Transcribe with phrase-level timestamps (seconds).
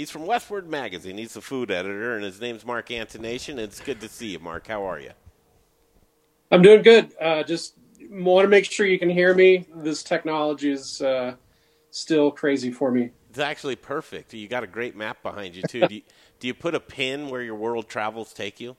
[0.00, 1.18] He's from Westword Magazine.
[1.18, 3.58] He's the food editor, and his name's Mark Antonation.
[3.58, 4.66] It's good to see you, Mark.
[4.66, 5.10] How are you?
[6.50, 7.12] I'm doing good.
[7.20, 7.74] Uh, just
[8.10, 9.66] want to make sure you can hear me.
[9.74, 11.34] This technology is uh,
[11.90, 13.10] still crazy for me.
[13.28, 14.32] It's actually perfect.
[14.32, 15.86] You got a great map behind you too.
[15.86, 16.02] do, you,
[16.38, 18.78] do you put a pin where your world travels take you?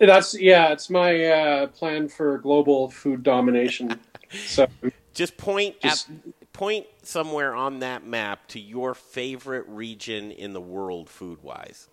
[0.00, 0.72] That's yeah.
[0.72, 4.00] It's my uh, plan for global food domination.
[4.32, 4.66] so
[5.14, 10.60] just point just, at, point somewhere on that map to your favorite region in the
[10.60, 11.88] world food wise.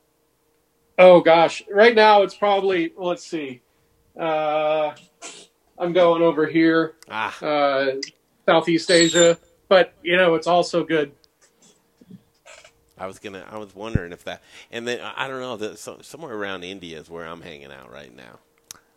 [0.98, 3.62] Oh gosh, right now it's probably let's see.
[4.20, 4.94] Uh,
[5.78, 7.44] I'm going over here, ah.
[7.44, 7.92] uh,
[8.46, 9.38] Southeast Asia,
[9.70, 11.14] but you know it's also good.
[12.98, 13.46] I was gonna.
[13.50, 15.56] I was wondering if that, and then I don't know.
[15.56, 18.40] That so, somewhere around India is where I'm hanging out right now.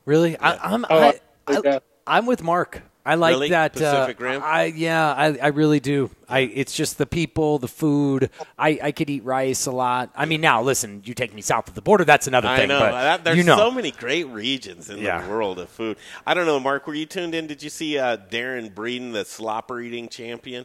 [0.04, 0.58] Really, yeah.
[0.60, 2.82] I, am oh, I, I, am with Mark.
[3.04, 3.48] I like really?
[3.50, 3.72] that.
[3.72, 4.42] Pacific uh, Rim.
[4.44, 6.10] I yeah, I, I really do.
[6.28, 8.30] I it's just the people, the food.
[8.56, 10.10] I, I could eat rice a lot.
[10.14, 12.68] I mean, now listen, you take me south of the border, that's another I thing.
[12.68, 12.78] Know.
[12.78, 13.56] But that, there's you know.
[13.56, 15.22] so many great regions in yeah.
[15.22, 15.96] the world of food.
[16.26, 16.86] I don't know, Mark.
[16.86, 17.48] Were you tuned in?
[17.48, 20.64] Did you see uh, Darren Breeden, the slopper eating champion?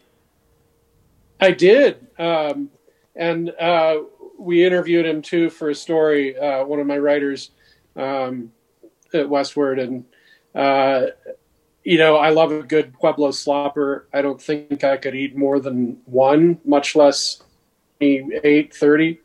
[1.40, 2.70] I did, um,
[3.16, 3.98] and uh,
[4.38, 6.38] we interviewed him too for a story.
[6.38, 7.50] Uh, one of my writers
[7.96, 8.52] um,
[9.14, 10.06] at Westword and
[10.58, 11.08] uh,
[11.84, 14.06] you know, I love a good Pueblo slopper.
[14.12, 17.42] I don't think I could eat more than one, much less
[18.02, 19.20] eight, 30.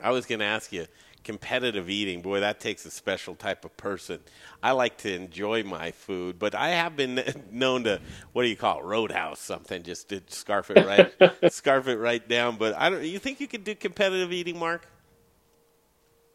[0.00, 0.86] I was going to ask you,
[1.22, 4.18] competitive eating, boy, that takes a special type of person.
[4.62, 8.00] I like to enjoy my food, but I have been known to,
[8.32, 12.26] what do you call it, roadhouse something, just to scarf it right, scarf it right
[12.28, 12.56] down.
[12.56, 14.86] But I don't, you think you could do competitive eating, Mark?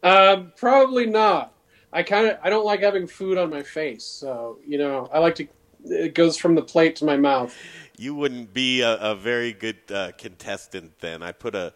[0.02, 1.52] Um, probably not.
[1.92, 5.18] I kind of I don't like having food on my face, so you know I
[5.18, 5.48] like to.
[5.84, 7.56] It goes from the plate to my mouth.
[7.96, 11.22] You wouldn't be a, a very good uh, contestant then.
[11.22, 11.72] I put a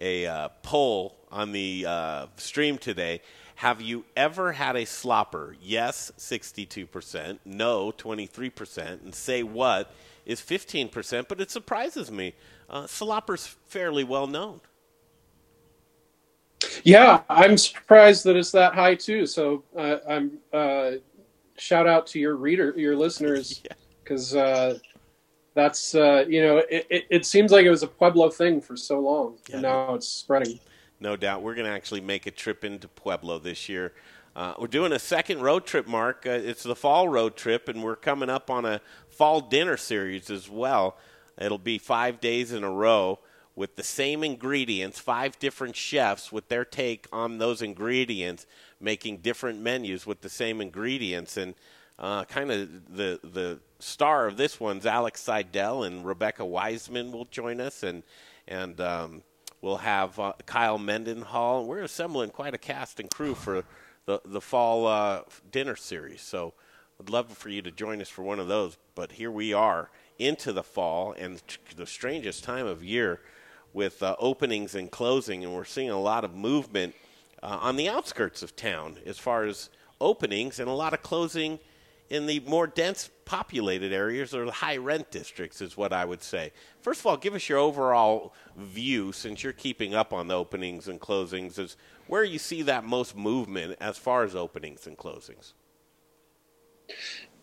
[0.00, 3.20] a uh, poll on the uh, stream today.
[3.56, 5.56] Have you ever had a slopper?
[5.60, 7.40] Yes, 62%.
[7.44, 9.02] No, 23%.
[9.02, 9.92] And say what
[10.24, 11.26] is 15%.
[11.26, 12.34] But it surprises me.
[12.70, 14.60] Uh, slopper's fairly well known.
[16.84, 19.26] Yeah, I'm surprised that it's that high too.
[19.26, 20.92] So uh, I'm uh,
[21.56, 23.62] shout out to your reader, your listeners,
[24.02, 24.42] because yeah.
[24.42, 24.78] uh,
[25.54, 28.76] that's uh, you know it, it, it, seems like it was a Pueblo thing for
[28.76, 30.58] so long, yeah, and now it's spreading.
[31.00, 33.92] No doubt, we're going to actually make a trip into Pueblo this year.
[34.34, 36.24] Uh, we're doing a second road trip, Mark.
[36.26, 40.30] Uh, it's the fall road trip, and we're coming up on a fall dinner series
[40.30, 40.96] as well.
[41.40, 43.20] It'll be five days in a row
[43.58, 48.46] with the same ingredients, five different chefs with their take on those ingredients,
[48.80, 51.36] making different menus with the same ingredients.
[51.36, 51.56] And
[51.98, 57.24] uh, kind of the the star of this one's Alex Seidel and Rebecca Weitzman will
[57.24, 58.04] join us, and
[58.46, 59.22] and um,
[59.60, 61.66] we'll have uh, Kyle Mendenhall.
[61.66, 63.64] We're assembling quite a cast and crew for
[64.06, 66.22] the the fall uh, dinner series.
[66.22, 66.54] So
[67.00, 68.78] I'd love for you to join us for one of those.
[68.94, 71.42] But here we are into the fall and
[71.74, 73.20] the strangest time of year
[73.72, 76.94] with uh, openings and closing, and we're seeing a lot of movement
[77.42, 79.70] uh, on the outskirts of town as far as
[80.00, 81.58] openings and a lot of closing
[82.10, 86.22] in the more dense populated areas or the high rent districts is what I would
[86.22, 86.52] say.
[86.80, 90.88] First of all, give us your overall view since you're keeping up on the openings
[90.88, 95.52] and closings is where you see that most movement as far as openings and closings.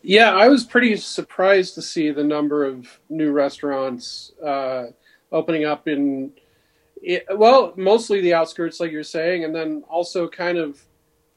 [0.02, 4.86] Yeah, I was pretty surprised to see the number of new restaurants uh,
[5.35, 6.31] opening up in
[7.35, 10.81] well, mostly the outskirts, like you're saying, and then also kind of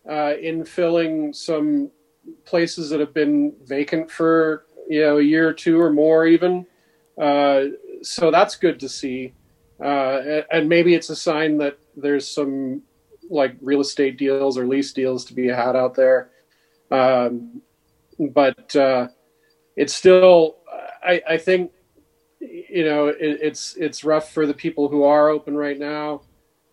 [0.09, 1.91] uh, infilling some
[2.45, 6.65] places that have been vacant for you know a year or two or more, even.
[7.21, 7.65] Uh,
[8.03, 9.35] so that's good to see,
[9.83, 12.83] uh, and maybe it's a sign that there's some
[13.29, 16.31] like real estate deals or lease deals to be had out there.
[16.91, 17.61] Um,
[18.19, 19.09] but uh,
[19.77, 20.57] it's still,
[21.03, 21.73] I, I think
[22.41, 26.23] you know, it, it's it's rough for the people who are open right now,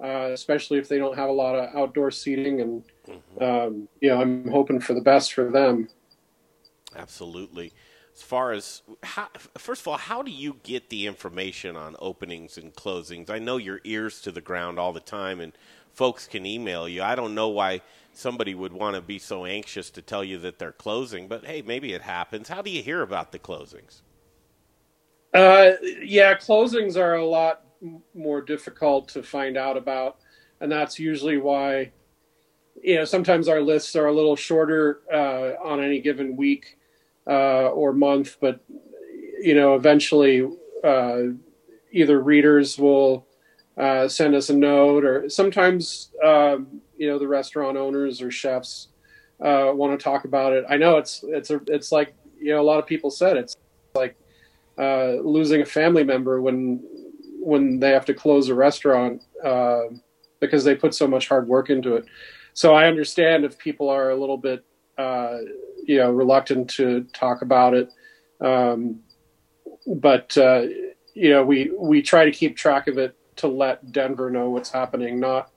[0.04, 2.62] uh, especially if they don't have a lot of outdoor seating.
[2.62, 3.44] And mm-hmm.
[3.44, 5.90] um, you know, I'm hoping for the best for them.
[6.96, 7.74] Absolutely.
[8.16, 9.28] As far as how,
[9.58, 13.30] first of all, how do you get the information on openings and closings?
[13.30, 15.52] I know your ears to the ground all the time, and
[15.92, 17.04] folks can email you.
[17.04, 17.82] I don't know why
[18.14, 21.62] somebody would want to be so anxious to tell you that they're closing, but hey,
[21.62, 22.48] maybe it happens.
[22.48, 24.02] How do you hear about the closings?
[25.36, 27.66] Uh, yeah, closings are a lot
[28.14, 30.20] more difficult to find out about,
[30.62, 31.92] and that's usually why
[32.82, 36.78] you know sometimes our lists are a little shorter uh, on any given week
[37.28, 38.62] uh, or month, but
[39.42, 40.50] you know eventually
[40.86, 41.24] uh,
[41.92, 43.28] either readers will
[43.78, 48.88] uh, send us a note, or sometimes um, you know the restaurant owners or chefs
[49.42, 50.64] uh, want to talk about it.
[50.70, 53.58] I know it's it's a, it's like you know a lot of people said it's
[53.96, 54.16] like
[54.78, 56.84] uh, losing a family member when
[57.40, 59.84] when they have to close a restaurant uh,
[60.40, 62.06] because they put so much hard work into it.
[62.54, 64.66] So I understand if people are a little bit
[64.98, 65.38] uh,
[65.84, 67.90] you know reluctant to talk about it,
[68.42, 69.00] um,
[69.88, 70.64] but uh,
[71.14, 74.72] you know we we try to keep track of it to let Denver know what's
[74.72, 75.52] happening, not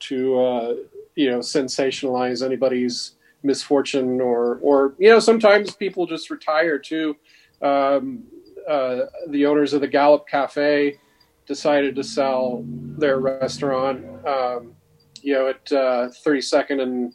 [0.00, 0.74] to uh,
[1.14, 3.12] you know sensationalize anybody's
[3.42, 7.16] misfortune or or you know sometimes people just retire too.
[7.62, 8.24] Um,
[8.68, 10.98] uh, the owners of the Gallop Cafe
[11.46, 14.04] decided to sell their restaurant.
[14.26, 14.74] Um,
[15.22, 17.12] you know, at uh, 32nd and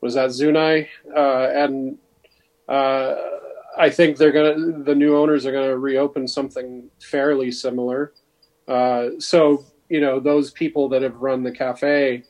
[0.00, 1.98] was that Zuni, uh, and
[2.68, 3.14] uh,
[3.78, 8.12] I think they're gonna the new owners are gonna reopen something fairly similar.
[8.66, 12.24] Uh, so you know, those people that have run the cafe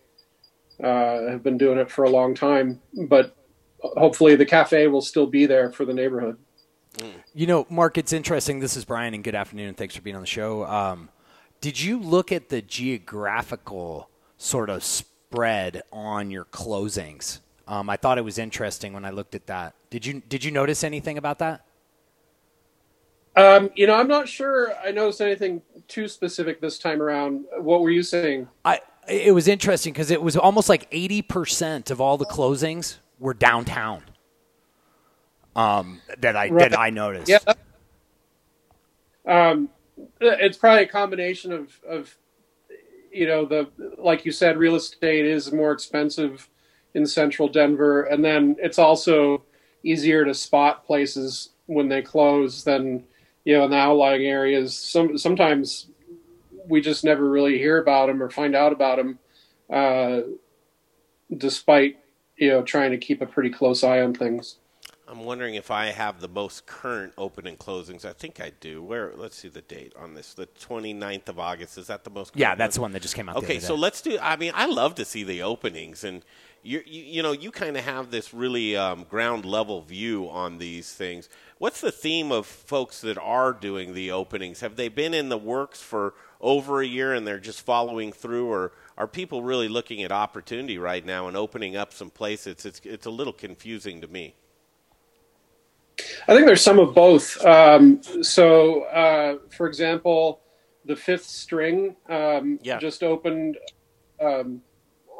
[0.83, 3.35] have been doing it for a long time, but
[3.81, 6.37] hopefully the cafe will still be there for the neighborhood.
[7.35, 8.61] You know, Mark, it's interesting.
[8.61, 10.65] This is Brian, and good afternoon, and thanks for being on the show.
[10.65, 11.11] Um,
[11.61, 17.41] did you look at the geographical sort of spread on your closings?
[17.69, 19.75] Um, I thought it was interesting when I looked at that.
[19.91, 21.65] Did you did you notice anything about that?
[23.35, 27.45] Um, you know, I'm not sure I noticed anything too specific this time around.
[27.59, 28.49] What were you saying?
[28.65, 33.35] I it was interesting because it was almost like 80% of all the closings were
[33.35, 34.03] downtown.
[35.57, 36.71] Um, that I Right.
[36.71, 37.29] that I noticed.
[37.29, 37.39] Yeah.
[39.27, 39.71] Um,
[40.21, 42.17] it's probably a combination of, of,
[43.13, 43.69] you know, the
[43.99, 46.49] like you said, real estate is more expensive
[46.95, 49.43] in central Denver, and then it's also
[49.83, 53.05] easier to spot places when they close than
[53.45, 54.77] you know in the outlying areas.
[54.77, 55.89] Some sometimes
[56.69, 59.19] we just never really hear about them or find out about them,
[59.71, 60.21] uh,
[61.37, 61.99] despite
[62.37, 64.57] you know trying to keep a pretty close eye on things.
[65.09, 68.05] I'm wondering if I have the most current open and closings.
[68.05, 68.83] I think I do.
[68.83, 69.13] Where?
[69.15, 70.35] Let's see the date on this.
[70.35, 71.79] The 29th of August.
[71.79, 72.33] Is that the most?
[72.35, 72.87] Yeah, that's the one?
[72.87, 73.37] one that just came out.
[73.37, 74.19] the Okay, so let's do.
[74.21, 76.25] I mean, I love to see the openings, and
[76.65, 80.93] you you, know you kind of have this really um, ground level view on these
[80.93, 81.29] things.
[81.59, 84.61] What's the theme of folks that are doing the openings?
[84.61, 88.49] Have they been in the works for over a year and they're just following through,
[88.49, 92.67] or are people really looking at opportunity right now and opening up some places?
[92.67, 94.35] It's it's a little confusing to me.
[96.29, 97.45] I think there's some of both.
[97.45, 100.41] Um, so, uh, for example,
[100.85, 102.79] the fifth string um, Yeah.
[102.79, 103.59] just opened
[104.21, 104.63] um,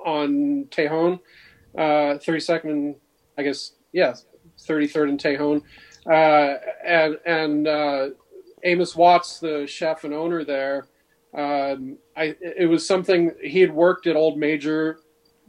[0.05, 1.19] on Tejon,
[1.77, 2.95] uh, 32nd, and
[3.37, 4.15] I guess, yeah,
[4.67, 5.63] 33rd and Tejon.
[6.09, 8.09] Uh, and and uh,
[8.63, 10.87] Amos Watts, the chef and owner there,
[11.35, 15.01] um, I, it was something he had worked at Old Major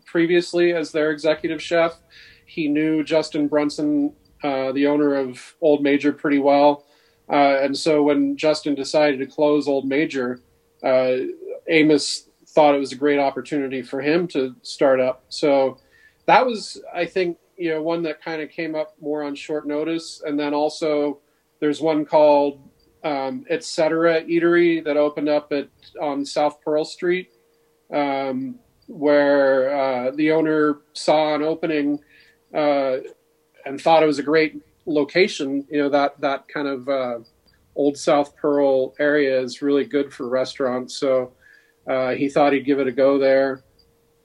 [0.06, 2.02] previously as their executive chef.
[2.46, 4.14] He knew Justin Brunson,
[4.44, 6.86] uh, the owner of Old Major, pretty well.
[7.30, 10.42] Uh, and so when Justin decided to close Old Major,
[10.84, 11.14] uh,
[11.68, 15.26] Amos thought it was a great opportunity for him to start up.
[15.30, 15.78] So
[16.26, 19.68] that was, I think, you know, one that kind of came up more on short
[19.68, 20.22] notice.
[20.26, 21.20] And then also
[21.60, 22.62] there's one called
[23.04, 24.24] um, Etc.
[24.24, 25.70] Eatery that opened up at
[26.02, 27.32] on South Pearl Street,
[27.94, 28.56] um,
[28.88, 32.00] where uh, the owner saw an opening
[32.54, 32.98] uh,
[33.68, 35.66] and thought it was a great location.
[35.70, 37.20] You know that that kind of uh,
[37.76, 40.98] old South Pearl area is really good for restaurants.
[40.98, 41.34] So
[41.88, 43.64] uh, he thought he'd give it a go there.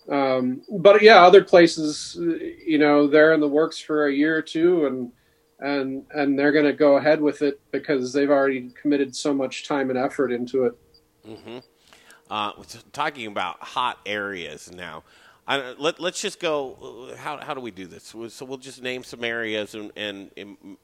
[0.09, 4.43] Um, but yeah, other places, you know, they're in the works for a year or
[4.43, 5.13] two, and
[5.61, 9.67] and and they're going to go ahead with it because they've already committed so much
[9.67, 10.73] time and effort into it.
[11.27, 11.59] Mm-hmm.
[12.31, 12.53] Uh,
[12.93, 15.05] talking about hot areas now.
[15.47, 17.15] I, let, let's just go.
[17.19, 18.15] How, how do we do this?
[18.29, 20.31] So we'll just name some areas, and, and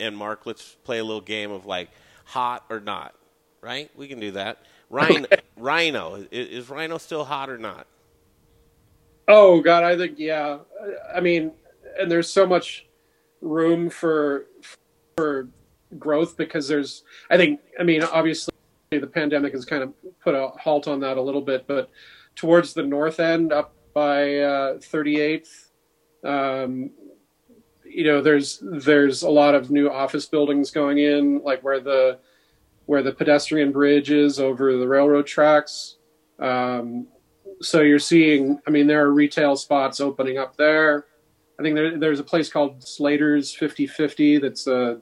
[0.00, 1.90] and Mark, let's play a little game of like
[2.24, 3.14] hot or not.
[3.60, 3.90] Right?
[3.96, 4.58] We can do that.
[4.90, 5.26] RiNo,
[5.60, 7.86] RiNo is, is RiNo still hot or not?
[9.28, 10.58] Oh God, I think yeah.
[11.14, 11.52] I mean,
[12.00, 12.86] and there's so much
[13.40, 14.46] room for
[15.16, 15.48] for
[15.98, 17.04] growth because there's.
[17.30, 17.60] I think.
[17.78, 18.54] I mean, obviously,
[18.90, 21.90] the pandemic has kind of put a halt on that a little bit, but
[22.34, 25.70] towards the north end, up by uh, 38th,
[26.22, 26.90] um,
[27.84, 32.20] you know, there's there's a lot of new office buildings going in, like where the
[32.86, 35.96] where the pedestrian bridge is over the railroad tracks.
[36.38, 37.08] Um,
[37.60, 41.06] so you're seeing i mean there are retail spots opening up there.
[41.58, 45.00] I think there, there's a place called slater's 5050 that's a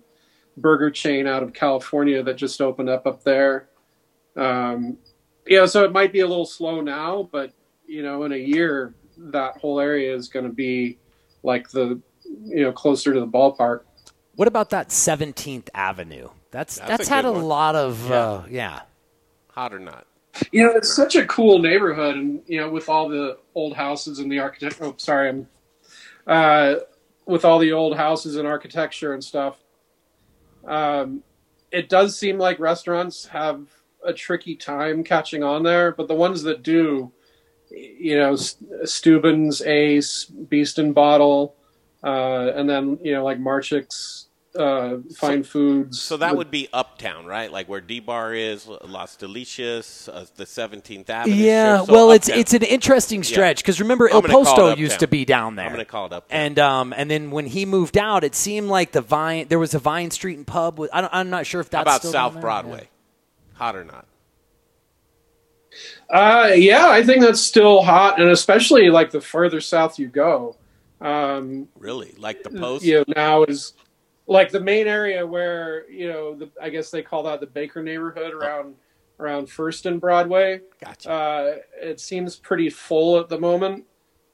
[0.56, 3.68] burger chain out of california that just opened up up there.
[4.36, 4.96] Um,
[5.50, 7.52] know, so it might be a little slow now, but
[7.86, 10.98] you know, in a year, that whole area is going to be
[11.42, 12.00] like the
[12.44, 13.80] you know closer to the ballpark.
[14.34, 16.28] What about that 17th Avenue?
[16.50, 17.44] That's that's, That's a had a one.
[17.44, 18.14] lot of Yeah.
[18.16, 18.80] uh, yeah.
[19.50, 20.06] Hot or not?
[20.52, 24.18] You know, it's such a cool neighborhood, and you know, with all the old houses
[24.18, 24.78] and the architect.
[24.82, 25.48] Oh, sorry, I'm
[26.26, 26.74] uh,
[27.24, 29.56] with all the old houses and architecture and stuff.
[30.66, 31.22] Um,
[31.72, 33.66] it does seem like restaurants have
[34.04, 37.12] a tricky time catching on there, but the ones that do,
[37.70, 38.36] you know,
[38.84, 41.54] Steuben's, Ace, Beast and Bottle,
[42.02, 44.26] uh, and then you know, like Marczyk's
[44.58, 46.00] uh, Fine Foods.
[46.00, 47.50] So that would be uptown, right?
[47.50, 51.34] Like where D Bar is, Las Delicias, uh, the 17th Avenue.
[51.34, 51.84] Yeah.
[51.84, 52.40] So well, it's uptown.
[52.40, 55.56] it's an interesting stretch because remember El gonna call it Posto used to be down
[55.56, 55.66] there.
[55.66, 56.40] I'm going to call it uptown.
[56.40, 59.74] And um and then when he moved out, it seemed like the Vine there was
[59.74, 60.78] a Vine Street and pub.
[60.78, 62.42] With, I don't, I'm not sure if How that's about still down South there.
[62.42, 62.88] Broadway?
[63.54, 64.06] Hot or not?
[66.10, 70.56] Uh, yeah, I think that's still hot, and especially like the further south you go.
[71.00, 72.14] Um, Really?
[72.18, 72.84] Like the Post?
[72.84, 73.74] you know, now is
[74.26, 77.82] like the main area where you know, the, I guess they call that the Baker
[77.82, 78.74] neighborhood around
[79.18, 80.60] around First and Broadway.
[80.82, 81.10] Gotcha.
[81.10, 83.84] Uh, it seems pretty full at the moment.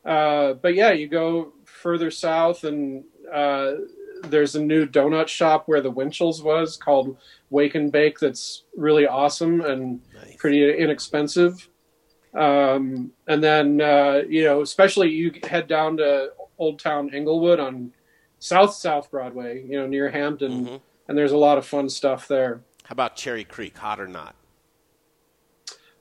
[0.05, 3.75] Uh, but yeah, you go further south, and uh,
[4.25, 7.17] there's a new donut shop where the Winchells was called
[7.51, 8.19] Wake and Bake.
[8.19, 10.01] That's really awesome and.
[10.43, 11.69] Pretty inexpensive.
[12.35, 17.93] Um, and then uh, you know, especially you head down to Old Town Englewood on
[18.41, 20.81] South South Broadway, you know, near Hampton, Mhm.
[21.07, 22.61] and there's a lot of fun stuff there.
[22.83, 23.79] How about Cherry Creek?
[23.79, 24.35] Hot or not?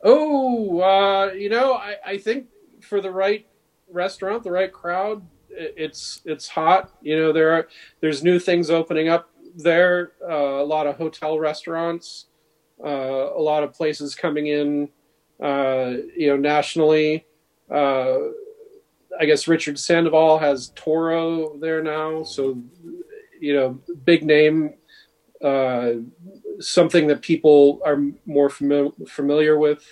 [0.04, 2.48] Oh, uh, you know, I, I think
[2.82, 3.46] for the right
[3.92, 5.22] restaurant, the right crowd,
[5.52, 6.90] it's it's hot.
[7.04, 7.68] You know, there are
[8.00, 10.14] there's new things opening up there.
[10.28, 12.26] Uh, a lot of hotel restaurants,
[12.90, 14.90] a lot of places coming in.
[15.42, 17.26] Uh, you know, nationally.
[17.70, 18.18] Uh,
[19.20, 22.62] I guess Richard Sandoval has Toro there now, so
[23.40, 24.76] you know, big name.
[25.44, 25.94] Uh,
[26.60, 27.98] something that people are
[28.28, 29.84] more famil- familiar with.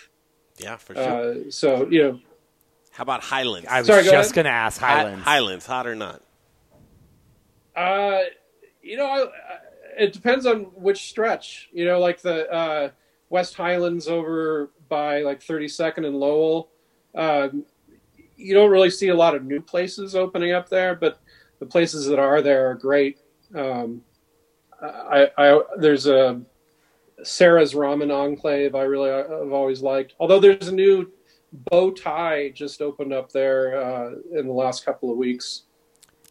[0.59, 1.03] Yeah, for sure.
[1.03, 2.19] Uh, so you know,
[2.91, 3.67] How about Highlands?
[3.69, 5.25] I was Sorry, go just going to ask Hi- Highlands.
[5.25, 6.21] Highlands, hot or not?
[7.75, 8.19] uh,
[8.83, 9.57] you know, I, I,
[9.99, 11.69] it depends on which stretch.
[11.71, 12.89] You know, like the uh,
[13.29, 16.69] West Highlands over by like 32nd and Lowell.
[17.15, 17.65] Um,
[18.35, 21.19] you don't really see a lot of new places opening up there, but
[21.59, 23.19] the places that are there are great.
[23.53, 24.01] Um,
[24.81, 26.41] I, I there's a
[27.23, 28.75] Sarah's Ramen Enclave.
[28.75, 30.15] I really have always liked.
[30.19, 31.11] Although there's a new
[31.69, 35.63] bow tie just opened up there uh, in the last couple of weeks.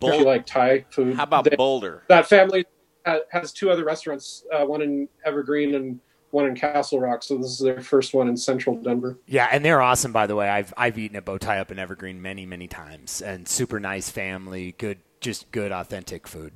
[0.01, 2.05] If you like Thai food, How about They- Boulder?
[2.09, 2.65] that family
[3.09, 6.01] ha- has two other restaurants, uh, one in Evergreen and
[6.31, 7.23] one in Castle Rock.
[7.23, 9.19] So this is their first one in Central Denver.
[9.27, 10.49] Yeah, and they're awesome, by the way.
[10.49, 14.11] I've I've eaten at Bow Tie up in Evergreen many, many times, and super nice
[14.11, 16.53] family, good, just good, authentic food.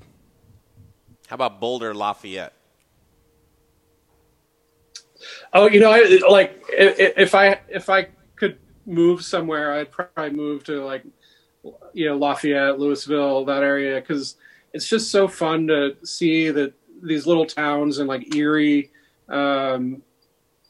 [1.28, 2.52] How about Boulder Lafayette?
[5.52, 9.90] Oh, you know, I, like i- i- if I if I could move somewhere, I'd
[9.90, 11.04] probably move to like
[11.92, 14.36] you know Lafayette, Louisville, that area, because
[14.72, 18.90] it's just so fun to see that these little towns and like Erie,
[19.28, 20.02] um,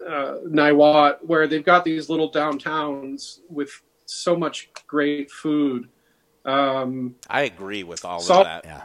[0.04, 3.70] uh, Niwot, where they've got these little downtowns with
[4.06, 5.88] so much great food.
[6.44, 8.64] Um, I agree with all Salt- of that.
[8.64, 8.82] Yeah.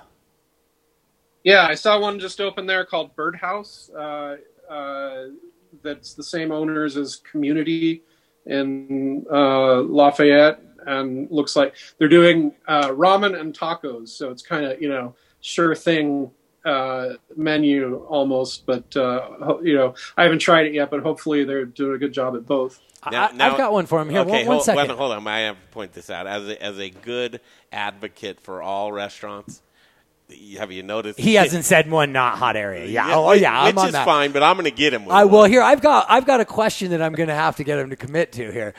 [1.43, 3.89] Yeah, I saw one just open there called Birdhouse.
[3.95, 4.36] Uh,
[4.69, 5.27] uh,
[5.81, 8.03] that's the same owners as Community
[8.45, 14.10] in uh, Lafayette, and looks like they're doing uh, ramen and tacos.
[14.10, 16.32] So it's kind of you know sure thing
[16.65, 18.65] uh, menu almost.
[18.65, 22.00] But uh, ho- you know I haven't tried it yet, but hopefully they're doing a
[22.00, 22.79] good job at both.
[23.12, 24.22] Now- I, now- I've got one for him here.
[24.22, 24.88] Okay, one, one hold, second.
[24.89, 25.27] wait, hold on.
[25.27, 26.25] I have to point this out.
[26.27, 27.39] As a, as a good
[27.72, 29.62] advocate for all restaurants,
[30.58, 31.17] have you noticed?
[31.20, 32.86] He hasn't said one not hot area.
[32.86, 33.15] Yeah.
[33.15, 33.65] oh, yeah.
[33.65, 34.06] Which I'm on is that.
[34.06, 35.34] fine, but I'm going to get him with I one.
[35.34, 37.79] well here I've got I've got a question that I'm going to have to get
[37.79, 38.74] him to commit to here.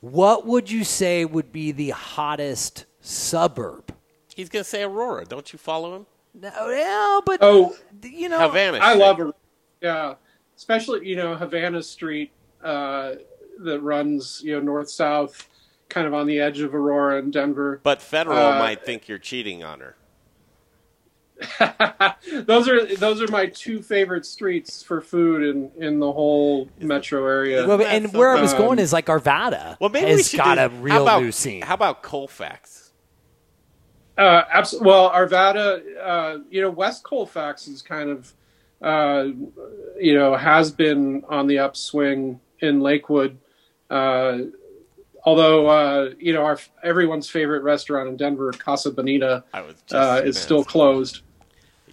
[0.00, 3.94] What would you say would be the hottest suburb?
[4.34, 5.24] He's going to say Aurora.
[5.26, 6.06] Don't you follow him?
[6.32, 8.78] No, yeah, but Oh, you know, Havana.
[8.78, 9.34] I love it.
[9.82, 10.14] Yeah,
[10.56, 12.30] especially you know Havana Street
[12.62, 13.14] uh,
[13.58, 15.48] that runs you know north south,
[15.88, 17.80] kind of on the edge of Aurora and Denver.
[17.82, 19.96] But Federal Uh, might think you're cheating on her.
[22.44, 27.26] those are those are my two favorite streets for food in in the whole metro
[27.26, 27.66] area.
[27.66, 30.38] Well, That's and where I was going is like Arvada Well, maybe we has should
[30.38, 31.62] got do, a how real about, new scene.
[31.62, 32.92] How about Colfax?
[34.18, 38.34] Uh, abs- well, Arvada, uh, you know, West Colfax is kind of,
[38.82, 39.24] uh,
[39.98, 43.38] you know, has been on the upswing in Lakewood.
[43.88, 44.38] Uh,
[45.24, 49.94] although uh, you know our everyone's favorite restaurant in Denver, Casa Bonita, I was just
[49.94, 51.22] uh, is still closed.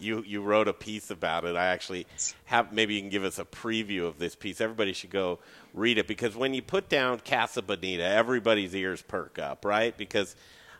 [0.01, 1.55] You you wrote a piece about it.
[1.55, 2.07] I actually
[2.45, 4.61] have maybe you can give us a preview of this piece.
[4.61, 5.39] Everybody should go
[5.73, 9.95] read it because when you put down Casa Bonita, everybody's ears perk up, right?
[9.97, 10.35] Because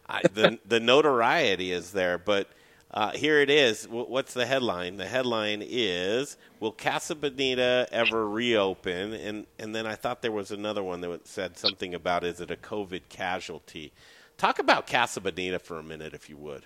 [0.09, 2.17] I, the the notoriety is there.
[2.17, 2.49] But
[2.91, 3.83] uh, here it is.
[3.83, 4.97] W- What's the headline?
[4.97, 9.13] The headline is Will Casa Bonita ever reopen?
[9.13, 12.51] And and then I thought there was another one that said something about is it
[12.51, 13.93] a COVID casualty?
[14.37, 16.65] Talk about Casa Bonita for a minute, if you would.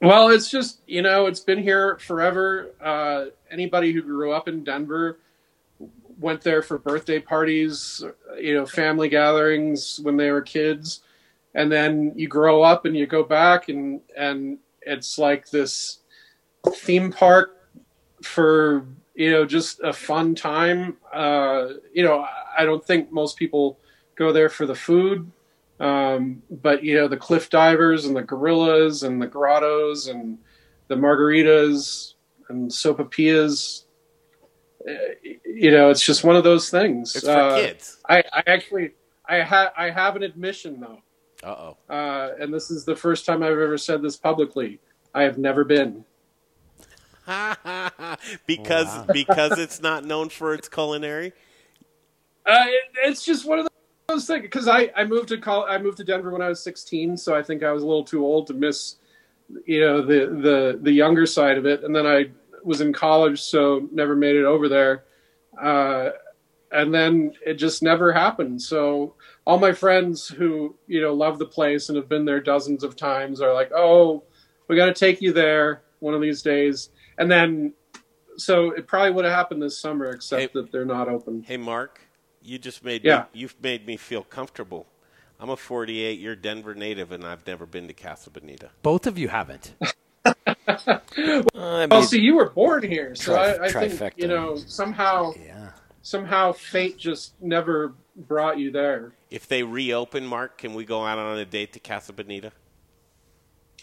[0.00, 2.72] Well, it's just you know it's been here forever.
[2.80, 5.18] Uh, anybody who grew up in Denver
[6.18, 8.02] went there for birthday parties,
[8.38, 11.00] you know, family gatherings when they were kids,
[11.54, 15.98] and then you grow up and you go back and and it's like this
[16.74, 17.68] theme park
[18.22, 20.96] for you know just a fun time.
[21.12, 22.26] Uh, you know,
[22.58, 23.78] I don't think most people
[24.14, 25.30] go there for the food.
[25.78, 30.38] Um, but you know the cliff divers and the gorillas and the grottos and
[30.88, 32.14] the margaritas
[32.48, 33.84] and sopapillas.
[34.88, 34.92] uh,
[35.44, 37.14] You know, it's just one of those things.
[37.16, 37.98] It's for Uh, kids.
[38.08, 38.92] I, I actually
[39.28, 41.02] I have I have an admission though,
[41.42, 41.76] Uh oh.
[41.94, 44.80] uh, and this is the first time I've ever said this publicly.
[45.14, 46.04] I have never been.
[48.46, 49.06] because Wow.
[49.12, 51.32] because it's not known for its culinary.
[52.46, 53.66] Uh, it, it's just one of
[54.08, 56.62] those things because I, I moved to col- I moved to Denver when I was
[56.62, 58.96] 16, so I think I was a little too old to miss,
[59.64, 61.82] you know, the the the younger side of it.
[61.84, 62.30] And then I
[62.64, 65.04] was in college, so never made it over there.
[65.60, 66.10] Uh,
[66.72, 68.60] and then it just never happened.
[68.60, 69.14] So
[69.46, 72.96] all my friends who you know love the place and have been there dozens of
[72.96, 74.24] times are like, "Oh,
[74.68, 77.72] we got to take you there one of these days." And then,
[78.36, 80.48] so it probably would have happened this summer, except Hey.
[80.54, 81.42] that they're not open.
[81.42, 82.00] Hey, Mark,
[82.46, 83.20] you just made Yeah.
[83.32, 84.86] me, you've made me feel comfortable.
[85.38, 88.70] I'm a 48 year Denver native, and I've never been to Casa Bonita.
[88.82, 89.74] Both of you haven't.
[91.16, 95.32] Well, oh, see, you were born here, so Tri- I, I think you know somehow
[95.40, 95.70] Yeah.
[96.02, 99.12] somehow fate just never brought you there.
[99.30, 102.52] If they reopen, Mark, can we go out on a date to Casa Bonita?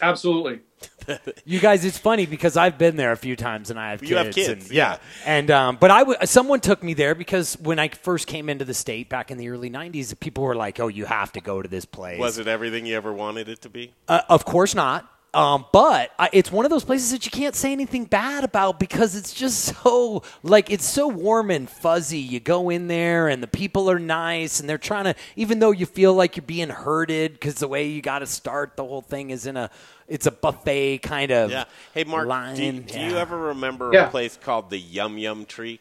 [0.00, 0.60] Absolutely.
[1.44, 4.10] You guys, it's funny because I've been there a few times and I have kids.
[4.10, 4.96] You have kids, and, yeah.
[5.26, 8.64] And um, but I w- someone took me there because when I first came into
[8.64, 11.60] the state back in the early '90s, people were like, "Oh, you have to go
[11.60, 13.92] to this place." Was it everything you ever wanted it to be?
[14.08, 15.06] Uh, of course not.
[15.34, 18.78] Um, but I, it's one of those places that you can't say anything bad about
[18.78, 22.18] because it's just so like it's so warm and fuzzy.
[22.20, 25.72] You go in there and the people are nice and they're trying to, even though
[25.72, 29.02] you feel like you're being herded because the way you got to start the whole
[29.02, 29.70] thing is in a,
[30.06, 31.64] it's a buffet kind of Yeah.
[31.92, 32.54] Hey, Mark, line.
[32.56, 34.06] do, you, do you ever remember Yeah.
[34.06, 35.80] a place called the Yum Yum Tree?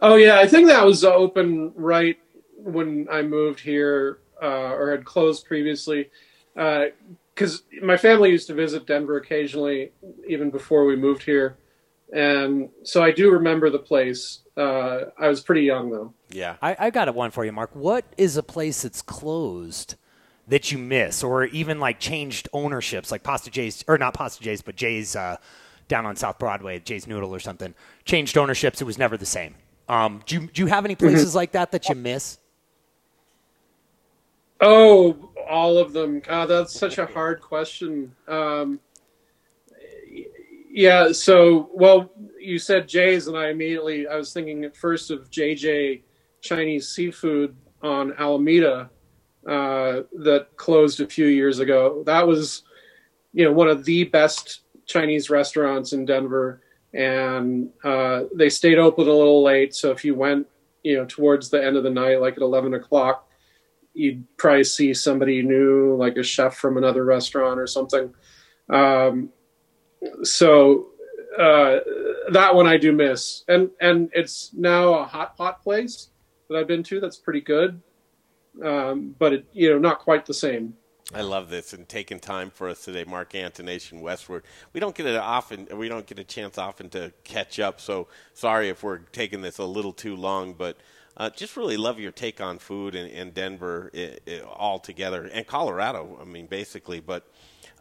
[0.00, 2.18] Oh yeah, I think that was open right
[2.58, 6.10] when I moved here, uh, or had closed previously.
[7.36, 9.92] Because my family used to visit Denver occasionally,
[10.26, 11.58] even before we moved here,
[12.10, 14.40] and so I do remember the place.
[14.56, 16.14] Uh, I was pretty young though.
[16.30, 16.56] Yeah.
[16.62, 17.76] I, I got one for you, Mark.
[17.76, 19.96] What is a place that's closed
[20.48, 24.62] that you miss, or even like changed ownerships, like Pasta Jay's, or not Pasta Jay's,
[24.62, 25.36] but Jay's uh,
[25.88, 27.74] down on South Broadway, Jay's Noodle or something,
[28.06, 28.80] changed ownerships.
[28.80, 29.56] It was never the same.
[29.88, 32.38] Um, do you do you have any places like that that you miss?
[34.60, 36.20] Oh, all of them.
[36.20, 38.14] God, that's such a hard question.
[38.28, 38.80] Um,
[40.70, 41.12] yeah.
[41.12, 46.02] So, well, you said Jay's, and I immediately I was thinking at first of JJ
[46.40, 48.90] Chinese Seafood on Alameda
[49.46, 52.02] uh, that closed a few years ago.
[52.04, 52.62] That was,
[53.32, 59.08] you know, one of the best Chinese restaurants in Denver, and uh, they stayed open
[59.08, 59.74] a little late.
[59.74, 60.46] So if you went,
[60.82, 63.25] you know, towards the end of the night, like at eleven o'clock
[63.96, 68.12] you'd probably see somebody new, like a chef from another restaurant or something.
[68.68, 69.30] Um,
[70.22, 70.88] so
[71.38, 71.78] uh,
[72.32, 76.10] that one I do miss, and and it's now a hot pot place
[76.48, 77.00] that I've been to.
[77.00, 77.80] That's pretty good,
[78.64, 80.74] um, but it, you know, not quite the same.
[81.14, 84.42] I love this and taking time for us today, Mark Antonation Westword.
[84.72, 85.68] We don't get it often.
[85.72, 87.80] We don't get a chance often to catch up.
[87.80, 90.78] So sorry if we're taking this a little too long, but
[91.16, 95.24] uh, just really love your take on food in, in Denver i i all together
[95.32, 96.18] and Colorado.
[96.20, 97.00] I mean, basically.
[97.00, 97.28] But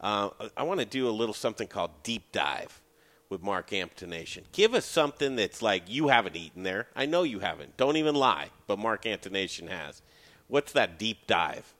[0.01, 2.81] uh, I want to do a little something called deep dive
[3.29, 4.43] with Mark Antonation.
[4.51, 6.87] Give us something that's like you haven't eaten there.
[6.95, 7.77] I know you haven't.
[7.77, 8.49] Don't even lie.
[8.67, 10.01] But Mark Antonation has.
[10.47, 11.73] What's that deep dive?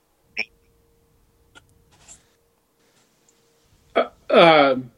[4.30, 4.90] Um,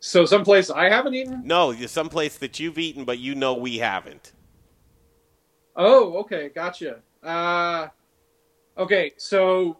[0.00, 1.42] So someplace I haven't eaten.
[1.46, 4.32] No, someplace that you've eaten, but you know we haven't.
[5.76, 7.00] Oh, okay, gotcha.
[7.22, 7.88] Uh,
[8.78, 9.78] okay, so,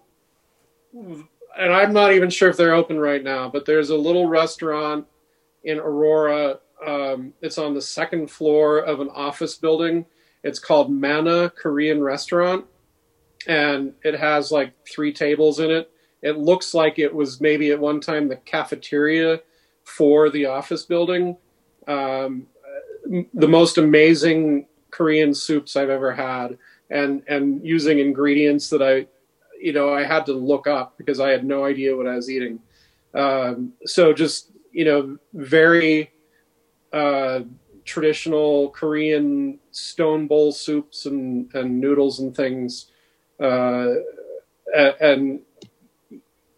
[0.92, 5.06] and I'm not even sure if they're open right now, but there's a little restaurant
[5.62, 6.58] in Aurora.
[6.84, 10.04] Um, it's on the second floor of an office building.
[10.42, 12.66] It's called Mana Korean Restaurant,
[13.46, 15.90] and it has like three tables in it.
[16.22, 19.40] It looks like it was maybe at one time the cafeteria
[19.84, 21.36] for the office building.
[21.86, 22.46] Um,
[23.34, 26.56] the most amazing Korean soups I've ever had,
[26.88, 29.06] and and using ingredients that I,
[29.60, 32.30] you know, I had to look up because I had no idea what I was
[32.30, 32.60] eating.
[33.12, 36.12] Um, so just you know, very
[36.92, 37.40] uh,
[37.84, 42.86] traditional Korean stone bowl soups and and noodles and things,
[43.40, 43.94] uh,
[45.00, 45.40] and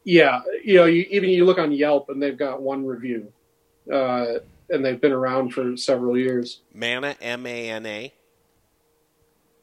[0.04, 3.32] yeah, you know, you, even you look on Yelp and they've got one review,
[3.90, 6.60] uh, and they've been around for several years.
[6.74, 8.12] Mana, M A N A.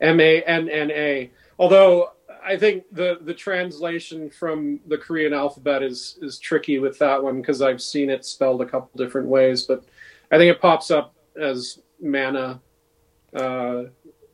[0.04, 1.32] M A N N A.
[1.58, 2.12] Although
[2.46, 7.42] I think the the translation from the Korean alphabet is is tricky with that one
[7.42, 9.84] because I've seen it spelled a couple different ways, but
[10.32, 12.60] I think it pops up as mana
[13.34, 13.84] uh,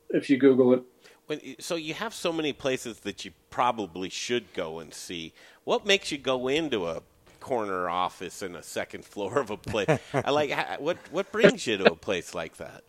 [0.09, 0.83] if you Google it.
[1.27, 5.33] When, so you have so many places that you probably should go and see.
[5.63, 7.03] What makes you go into a
[7.39, 9.99] corner office in a second floor of a place?
[10.13, 12.83] I like what what brings you to a place like that.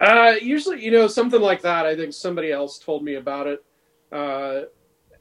[0.00, 1.86] Uh, usually, you know, something like that.
[1.86, 3.64] I think somebody else told me about it,
[4.12, 4.62] uh,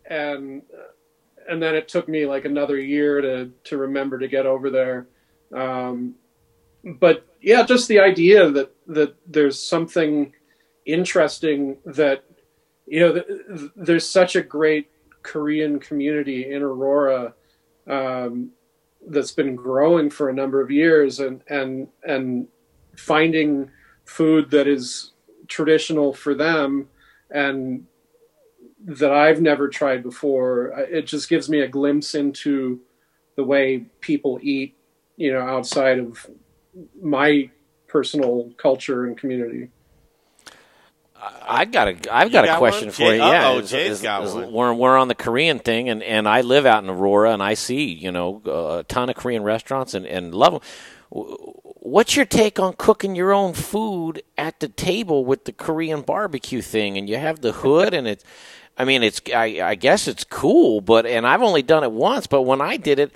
[0.09, 0.61] and
[1.49, 5.07] and then it took me like another year to to remember to get over there.
[5.53, 6.15] Um,
[6.83, 10.33] but yeah, just the idea that that there's something
[10.85, 12.23] interesting that
[12.85, 14.89] you know th- there's such a great
[15.23, 17.33] Korean community in Aurora
[17.87, 18.51] um,
[19.07, 22.47] that's been growing for a number of years, and and and
[22.95, 23.71] finding
[24.07, 25.11] food that is
[25.47, 26.87] traditional for them
[27.29, 27.85] and
[28.85, 30.73] that I've never tried before.
[30.89, 32.79] It just gives me a glimpse into
[33.35, 34.75] the way people eat,
[35.17, 36.25] you know, outside of
[37.01, 37.51] my
[37.87, 39.69] personal culture and community.
[41.19, 42.93] I got a I've got, got a question one?
[42.93, 43.09] for you.
[43.09, 44.51] Jay, yeah, oh, is, Jay's is, got is, one.
[44.53, 47.55] We're we're on the Korean thing, and, and I live out in Aurora, and I
[47.55, 50.61] see you know a ton of Korean restaurants and and love them.
[51.87, 56.61] What's your take on cooking your own food at the table with the Korean barbecue
[56.61, 56.97] thing?
[56.97, 58.25] And you have the hood, and it's,
[58.77, 62.27] I mean, it's I, I guess it's cool, but and I've only done it once,
[62.27, 63.13] but when I did it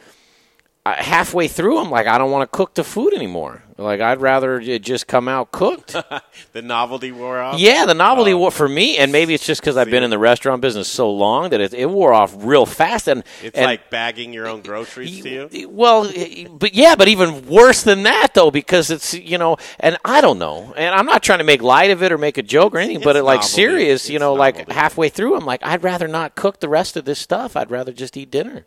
[0.86, 3.64] halfway through, I'm like, I don't want to cook the food anymore.
[3.78, 5.96] Like, I'd rather it just come out cooked.
[6.54, 7.60] the novelty wore off.
[7.60, 8.38] Yeah, the novelty oh.
[8.38, 11.12] wore for me, and maybe it's just because I've been in the restaurant business so
[11.12, 13.08] long that it, it wore off real fast.
[13.08, 15.70] And it's and, like bagging your own groceries to you.
[15.70, 16.12] Well,
[16.52, 20.40] but yeah, but even worse than that though, because it's you know, and I don't
[20.40, 22.80] know, and I'm not trying to make light of it or make a joke or
[22.80, 23.54] anything, It's but it, like novelty.
[23.54, 26.98] serious, you It's know, like halfway through, I'm like, I'd rather not cook the rest
[26.98, 27.56] of this stuff.
[27.56, 28.66] I'd rather just eat dinner.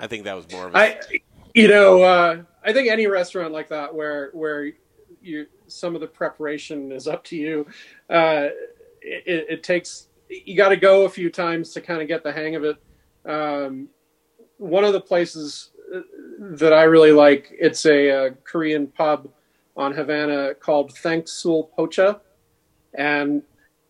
[0.00, 1.00] I think that was more of a I,
[1.54, 4.72] you know, uh, I think any restaurant like that where where
[5.20, 7.66] you some of the preparation is up to you.
[8.08, 8.48] Uh,
[9.02, 12.32] it, it takes you got to go a few times to kind of get the
[12.32, 12.76] hang of it.
[13.26, 13.88] Um,
[14.58, 16.00] one of the places uh,
[16.38, 19.28] that I really like it's a, uh Korean pub
[19.76, 22.20] on Havana called Thanksul Pocha,
[22.94, 23.42] and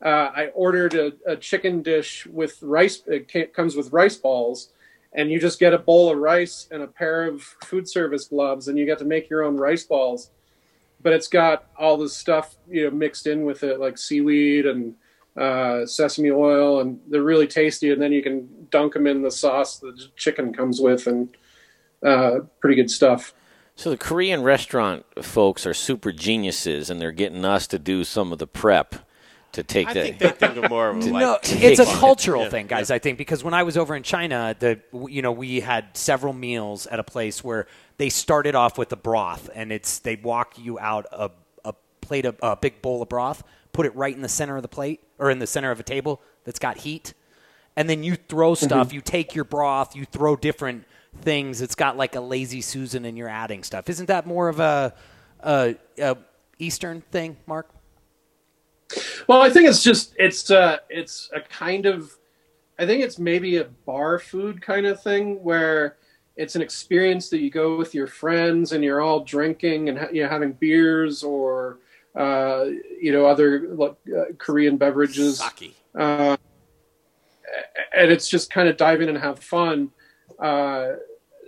[0.03, 3.03] uh, I ordered a, a chicken dish with rice.
[3.07, 4.71] It comes with rice balls,
[5.13, 8.69] and you just get a bowl of rice and a pair of food service gloves,
[8.69, 10.31] and you get to make your own rice balls.
[11.03, 14.95] But it's got all this stuff you know mixed in with it, like seaweed and
[15.37, 17.91] uh, sesame oil, and they're really tasty.
[17.91, 21.35] And then you can dunk them in the sauce the chicken comes with, and
[22.05, 23.35] uh, pretty good stuff.
[23.75, 28.31] So the Korean restaurant folks are super geniuses, and they're getting us to do some
[28.33, 28.95] of the prep
[29.53, 30.03] to take I the.
[30.03, 31.21] think they think of more of a like.
[31.21, 32.91] no, it's a cultural Yeah, thing, guys.
[32.91, 36.33] I think because when I was over in China, the you know we had several
[36.33, 40.59] meals at a place where they started off with the broth, and it's they walk
[40.59, 41.31] you out a,
[41.65, 44.63] a plate of a big bowl of broth, put it right in the center of
[44.63, 47.15] the plate or in the center of a table that's got heat,
[47.77, 48.65] and then you throw mm-hmm.
[48.65, 48.93] stuff.
[48.93, 50.85] You take your broth, you throw different
[51.23, 51.61] things.
[51.61, 53.89] It's got like a lazy Susan, and you're adding stuff.
[53.89, 54.95] Isn't that more of a,
[55.41, 56.17] a, a
[56.59, 57.69] Eastern thing, Mark?
[59.27, 62.17] Well, I think it's just it's uh it's a kind of
[62.79, 65.97] I think it's maybe a bar food kind of thing where
[66.37, 70.23] it's an experience that you go with your friends and you're all drinking and you
[70.23, 71.79] know having beers or
[72.17, 72.65] uh,
[73.01, 75.77] you know other like, uh, Korean beverages Sake.
[75.95, 76.37] uh,
[77.95, 79.91] and it's just kind of dive in and have fun.
[80.39, 80.93] Uh,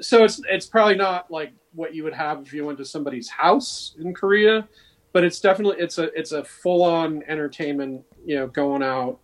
[0.01, 3.29] so it's it's probably not like what you would have if you went to somebody's
[3.29, 4.69] house in Korea,
[5.13, 8.05] but it's definitely it's a it's a full on entertainment.
[8.25, 9.19] You know, going out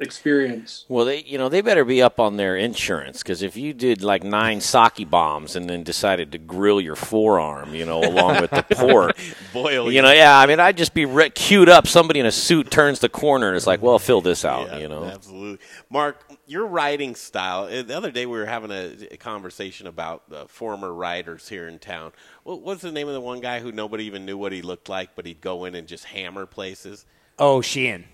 [0.00, 0.84] experience.
[0.88, 4.02] Well, they you know they better be up on their insurance because if you did
[4.02, 8.50] like nine sake bombs and then decided to grill your forearm, you know, along with
[8.50, 9.16] the pork,
[9.52, 11.86] Boil you know, yeah, I mean, I'd just be re- queued up.
[11.86, 14.78] Somebody in a suit turns the corner and it's like, well, fill this out, Yeah,
[14.78, 15.04] you know.
[15.04, 15.58] absolutely.
[15.90, 17.64] Mark, your writing style.
[17.64, 21.68] uh, The other day we were having a, a conversation about uh, former writers here
[21.68, 22.12] in town.
[22.44, 24.88] What, what's the name of the one guy who nobody even knew what he looked
[24.88, 27.04] like, but he'd go in and just hammer places?
[27.38, 28.04] Oh, Sheehan.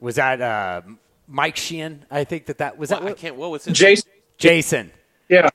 [0.00, 0.82] Was that uh,
[1.28, 2.04] Mike Sheehan?
[2.10, 3.18] I think that that was Well, that I what?
[3.18, 3.36] can't.
[3.36, 3.76] What was his?
[3.78, 4.90] Jason, Jason.
[5.28, 5.48] yeah,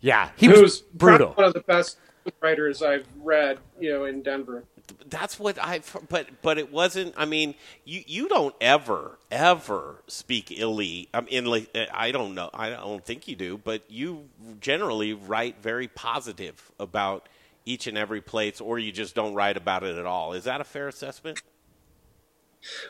[0.00, 1.32] Yeah, he who's was brutal.
[1.34, 1.98] one of the best
[2.40, 3.58] writers I've read.
[3.80, 4.64] You know, in Denver.
[5.08, 5.80] That's what I.
[6.08, 7.14] But but it wasn't.
[7.16, 11.08] I mean, you you don't ever ever speak illy.
[11.12, 12.50] I mean, like, I don't know.
[12.54, 13.58] I don't think you do.
[13.58, 14.28] But you
[14.60, 17.28] generally write very positive about
[17.64, 20.32] each and every place, or you just don't write about it at all.
[20.34, 21.40] Is that a fair assessment?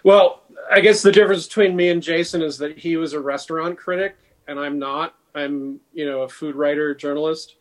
[0.05, 3.79] Well, I guess the difference between me and Jason is that he was a restaurant
[3.79, 4.17] critic
[4.49, 5.15] and I'm not.
[5.35, 7.57] I'm, you know, a food writer, journalist,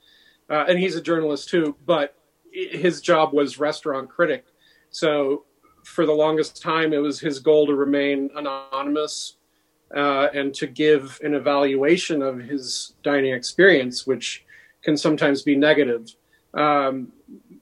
[0.50, 1.76] uh, and he's a journalist too.
[1.86, 2.16] But
[2.52, 4.46] his job was restaurant critic.
[4.90, 5.44] So
[5.84, 9.38] for the longest time, it was his goal to remain anonymous
[9.96, 14.46] uh, and to give an evaluation of his dining experience, which
[14.82, 16.08] can sometimes be negative.
[16.54, 17.12] Um,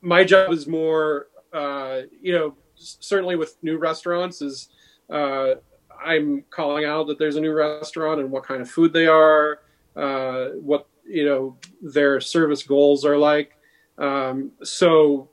[0.02, 4.70] my job is more, uh, you know, certainly with new restaurants is
[5.10, 5.56] uh,
[6.04, 9.60] I'm calling out that there's a new restaurant and what kind of food they are,
[9.96, 13.58] uh, what you know their service goals are like.
[13.98, 15.30] Um, so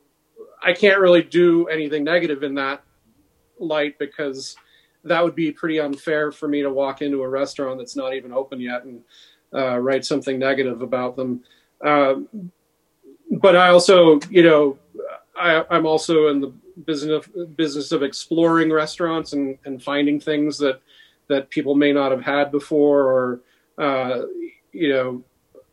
[0.62, 2.82] I can't really do anything negative in that
[3.58, 4.56] light because
[5.04, 8.32] that would be pretty unfair for me to walk into a restaurant that's not even
[8.32, 9.02] open yet and
[9.54, 11.42] uh, write something negative about them.
[11.84, 12.52] Um,
[13.30, 14.78] but I also, you know,
[15.38, 16.52] I, I'm also in the
[16.84, 20.80] business business of exploring restaurants and, and finding things that
[21.28, 23.40] that people may not have had before, or
[23.78, 24.22] uh,
[24.72, 25.24] you know,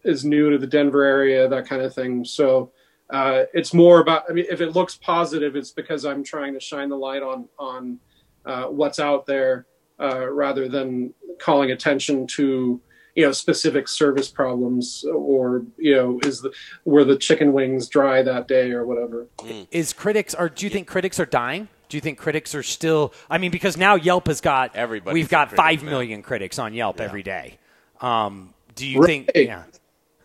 [0.03, 2.23] is new to the Denver area, that kind of thing.
[2.23, 2.71] So
[3.09, 4.23] uh, it's more about.
[4.29, 7.47] I mean, if it looks positive, it's because I'm trying to shine the light on
[7.57, 7.99] on
[8.45, 9.65] uh, what's out there
[9.99, 12.81] uh, rather than calling attention to
[13.17, 16.53] you know specific service problems or you know is the
[16.85, 19.27] were the chicken wings dry that day or whatever
[19.71, 21.67] Is critics or do you think critics are dying?
[21.89, 23.13] Do you think critics are still?
[23.29, 26.21] I mean, because now Yelp has got everybody We've got critic five now.
[26.21, 27.57] critics on Yelp every day.
[28.01, 29.25] Um, do you Right.
[29.25, 29.31] think?
[29.33, 29.63] Yeah.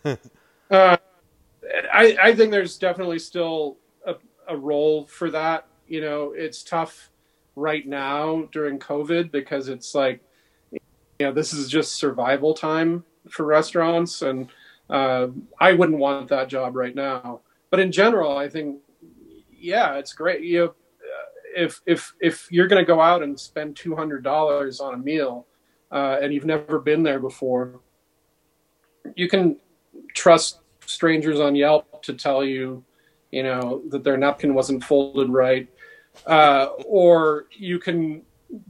[0.69, 0.97] uh,
[1.91, 4.15] I, I think there's definitely still a,
[4.49, 7.09] a role for that you know it's tough
[7.55, 10.21] right now during covid because it's like
[11.19, 14.49] know this is just survival time for restaurants and
[14.89, 15.27] uh,
[15.59, 17.41] i wouldn't want that job right now.
[17.69, 18.79] But in general i think
[19.51, 20.41] yeah it's great.
[20.41, 20.73] You know
[21.55, 25.45] if if if you're going to go out and spend $200 on a meal
[25.91, 27.79] uh, and you've never been there before
[29.15, 29.57] you can
[30.13, 32.83] trust strangers on Yelp to tell you,
[33.31, 35.67] you know, that their napkin wasn't folded right,
[36.27, 38.21] uh, or you can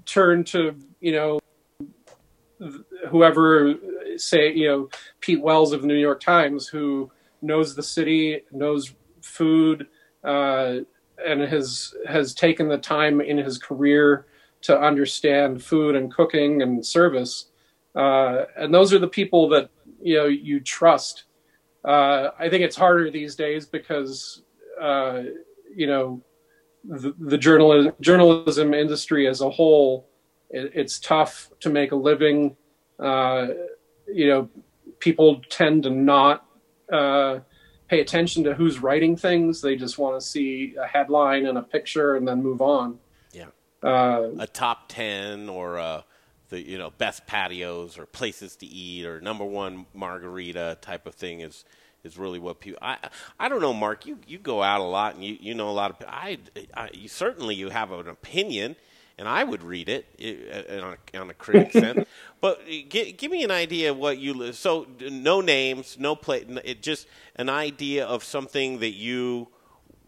[0.06, 1.40] turn to, you know,
[3.10, 3.76] whoever,
[4.18, 8.94] say, you know, Pete Wells of the New York Times, who knows the city, knows
[9.22, 9.88] food,
[10.24, 10.78] uh,
[11.26, 14.26] and has has taken the time in his career
[14.62, 17.48] to understand food and cooking and service.
[17.96, 19.70] Uh, and those are the people that
[20.02, 21.26] you know you trust.
[21.86, 24.42] Uh, I think it's harder these days because
[24.82, 25.24] uh,
[25.76, 26.22] you know
[26.84, 30.10] the, the journalism journalism industry as a whole.
[30.54, 32.56] It, it's tough to make a living.
[32.98, 33.48] Uh,
[34.08, 34.50] you know,
[35.00, 36.46] people tend to not
[36.92, 37.40] uh,
[37.90, 39.62] pay attention to who's writing things.
[39.62, 43.00] They just want to see a headline and a picture and then move on.
[43.34, 43.48] Yeah.
[43.82, 46.02] Uh, a top 10 or uh,
[46.50, 51.16] the you know best patios or places to eat or number one margarita type of
[51.16, 51.66] thing is
[52.04, 52.98] is really what people I
[53.40, 55.72] I don't know Mark you, you go out a lot and you, you know a
[55.72, 56.38] lot of I,
[56.76, 58.76] I you certainly you have an opinion
[59.18, 62.08] and I would read it i- uh, on a, on a critic sense
[62.42, 66.16] but uh, give, give me an idea of what you li- so no names no
[66.16, 69.48] play it just an idea of something that you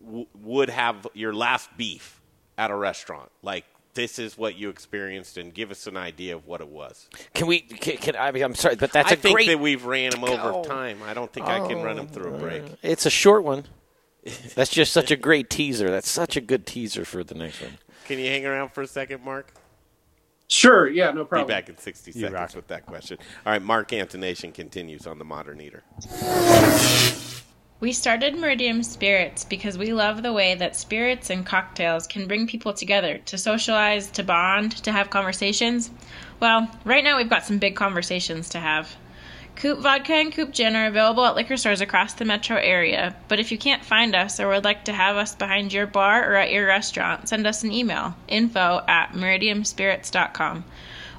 [0.03, 2.21] w- would have your last beef
[2.57, 6.45] at a restaurant like this is what you experienced and give us an idea of
[6.45, 7.61] what it was Can we?
[7.61, 9.47] Can, can I mean, I'm sorry, but that's i a think great.
[9.47, 10.63] that we've ran them over Oh.
[10.63, 12.75] time i don't think i can run them through a break oh.
[12.81, 13.65] It's a short one.
[14.55, 15.91] That's just such a great teaser.
[15.91, 17.77] That's such a good teaser for the next one.
[18.05, 19.51] Can you hang around for a second mark
[20.47, 20.87] Sure.
[20.87, 21.05] Yeah.
[21.11, 21.25] No problem.
[21.25, 21.47] Be problem.
[21.47, 22.55] back in 60 You seconds rock.
[22.55, 23.17] with that question.
[23.47, 25.81] All right, Mark Antonation continues on the Modern Eater.
[27.79, 32.47] We started Meridium Spirits because we love the way that spirits and cocktails can bring
[32.47, 35.89] people together to socialize, to bond, to have conversations.
[36.39, 38.95] Well, right now we've got some big conversations to have.
[39.55, 43.39] Coop Vodka and Coop Gin are available at liquor stores across the metro area, but
[43.39, 46.35] if you can't find us or would like to have us behind your bar or
[46.35, 50.65] at your restaurant, send us an email info at meridiumspirits.com.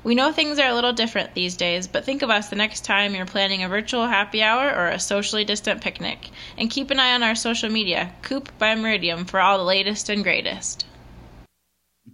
[0.05, 2.85] We know things are a little different these days, but think of us the next
[2.85, 6.31] time you're planning a virtual happy hour or a socially distant picnic.
[6.57, 10.09] And keep an eye on our social media, Coop by Meridium, for all the latest
[10.09, 10.87] and greatest.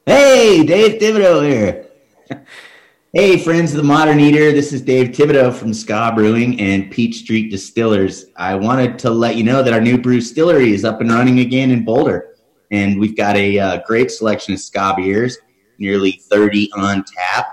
[0.05, 1.87] Hey, Dave Thibodeau here.
[3.15, 4.53] hey, friends of the Modern Eater.
[4.53, 8.25] This is Dave Thibodeau from Ska Brewing and Peach Street Distillers.
[8.37, 11.41] I wanted to let you know that our new brew distillery is up and running
[11.41, 12.37] again in Boulder.
[12.71, 15.37] And we've got a uh, great selection of Ska beers,
[15.77, 17.49] nearly 30 on tap.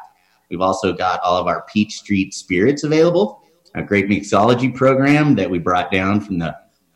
[0.50, 3.43] We've also got all of our Peach Street spirits available,
[3.76, 6.56] a great mixology program that we brought down from the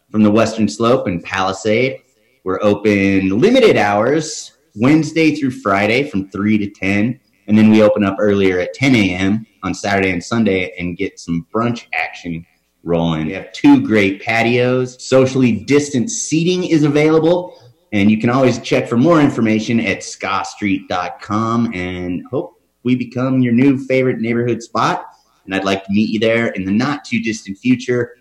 [0.09, 2.01] from the Western Slope and Palisade.
[2.45, 7.19] We're open limited hours, Wednesday through Friday from 3 to 10.
[7.47, 9.45] And then we open up earlier at 10 a.m.
[9.63, 12.45] on Saturday and Sunday and get some brunch action
[12.83, 13.27] rolling.
[13.27, 15.03] We have two great patios.
[15.03, 17.59] Socially distant seating is available.
[17.91, 23.53] And you can always check for more information at skastreet.com and hope we become your
[23.53, 25.05] new favorite neighborhood spot.
[25.45, 28.15] And I'd like to meet you there in the not too distant future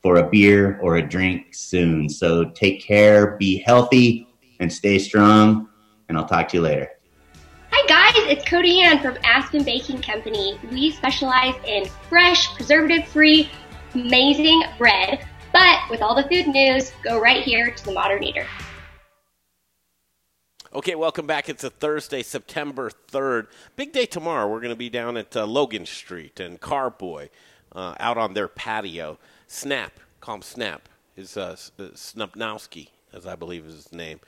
[0.00, 2.08] for a beer or a drink soon.
[2.08, 4.28] So take care, be healthy,
[4.60, 5.68] and stay strong.
[6.08, 6.97] And I'll talk to you later.
[7.80, 10.58] Hi guys, it's Cody Ann from Aspen Baking Company.
[10.72, 13.48] We specialize in fresh, preservative-free,
[13.94, 15.24] amazing bread.
[15.52, 18.44] But with all the food news, go right here to the Modern Eater.
[20.74, 21.48] Okay, welcome back.
[21.48, 23.46] It's a Thursday, September 3rd.
[23.76, 24.48] Big day tomorrow.
[24.48, 27.28] We're going to be down at uh, Logan Street and Carboy
[27.70, 29.18] uh, out on their patio.
[29.46, 34.18] Snap, call him Snap, is uh, uh, Snupnowski, as I believe is his name.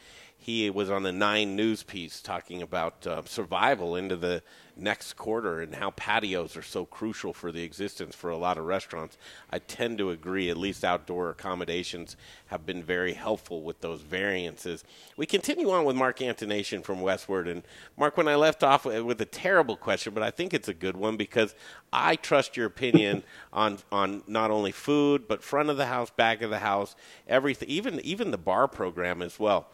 [0.42, 4.42] He was on the Nine News piece talking about uh, survival into the
[4.74, 8.64] next quarter and how patios are so crucial for the existence for a lot of
[8.64, 9.18] restaurants.
[9.50, 14.82] I tend to agree, at least outdoor accommodations have been very helpful with those variances.
[15.18, 17.46] We continue on with Mark Antonation from Westword.
[17.46, 17.62] And
[17.98, 20.74] Mark, when I left off with with a terrible question, but I think it's a
[20.74, 21.54] good one because
[21.92, 26.40] I trust your opinion on, on not only food, but front of the house, back
[26.40, 26.96] of the house,
[27.28, 29.68] everything, even, even the bar program as well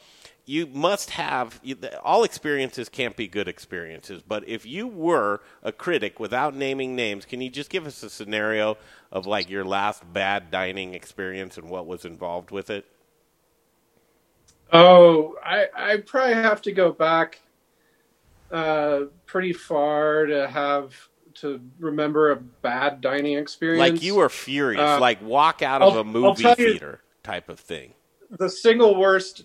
[0.48, 5.72] you must have you, all experiences can't be good experiences but if you were a
[5.72, 8.78] critic without naming names can you just give us a scenario
[9.10, 12.84] of like your last bad dining experience and what was involved with it
[14.72, 17.40] Oh, I I probably have to go back
[18.50, 20.92] uh, pretty far to have
[21.34, 23.92] to remember a bad dining experience.
[23.92, 27.00] like you were furious Uh, like walk out of I'll- a movie tell you- theater
[27.22, 27.94] type of thing
[28.30, 29.44] the single worst